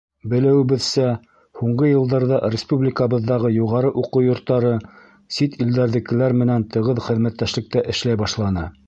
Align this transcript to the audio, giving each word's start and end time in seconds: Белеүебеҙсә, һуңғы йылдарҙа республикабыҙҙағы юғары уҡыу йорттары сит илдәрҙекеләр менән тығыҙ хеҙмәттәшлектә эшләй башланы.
Белеүебеҙсә, 0.29 1.03
һуңғы 1.59 1.89
йылдарҙа 1.89 2.39
республикабыҙҙағы 2.55 3.51
юғары 3.57 3.93
уҡыу 4.05 4.25
йорттары 4.31 4.73
сит 5.37 5.61
илдәрҙекеләр 5.67 6.37
менән 6.43 6.67
тығыҙ 6.77 7.07
хеҙмәттәшлектә 7.11 7.89
эшләй 7.95 8.23
башланы. 8.25 8.71